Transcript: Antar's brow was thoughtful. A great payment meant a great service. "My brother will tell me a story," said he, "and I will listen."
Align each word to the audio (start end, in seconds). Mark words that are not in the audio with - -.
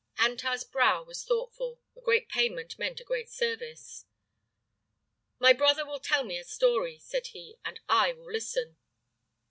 Antar's 0.17 0.63
brow 0.63 1.03
was 1.03 1.23
thoughtful. 1.23 1.79
A 1.95 2.01
great 2.01 2.27
payment 2.27 2.79
meant 2.79 2.99
a 2.99 3.03
great 3.03 3.29
service. 3.29 4.05
"My 5.37 5.53
brother 5.53 5.85
will 5.85 5.99
tell 5.99 6.23
me 6.23 6.39
a 6.39 6.43
story," 6.43 6.97
said 6.97 7.27
he, 7.27 7.59
"and 7.63 7.79
I 7.87 8.11
will 8.13 8.31
listen." 8.31 8.77